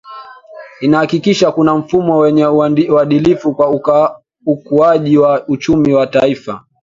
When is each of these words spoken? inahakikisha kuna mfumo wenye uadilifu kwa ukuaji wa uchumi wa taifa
inahakikisha 0.81 1.51
kuna 1.51 1.75
mfumo 1.75 2.17
wenye 2.17 2.45
uadilifu 2.89 3.55
kwa 3.55 3.69
ukuaji 4.45 5.17
wa 5.17 5.47
uchumi 5.47 5.93
wa 5.93 6.07
taifa 6.07 6.65